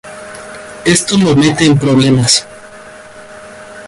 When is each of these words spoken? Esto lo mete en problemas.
Esto 0.83 1.15
lo 1.15 1.35
mete 1.35 1.63
en 1.63 1.77
problemas. 1.77 2.47